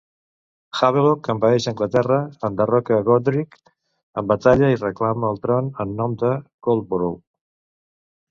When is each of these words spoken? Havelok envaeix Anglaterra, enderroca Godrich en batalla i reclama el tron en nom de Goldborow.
Havelok 0.77 1.27
envaeix 1.33 1.65
Anglaterra, 1.71 2.17
enderroca 2.47 2.97
Godrich 3.09 3.53
en 4.21 4.31
batalla 4.33 4.71
i 4.75 4.79
reclama 4.83 5.31
el 5.33 5.39
tron 5.45 5.71
en 5.85 5.93
nom 5.99 6.15
de 6.23 6.35
Goldborow. 6.69 7.17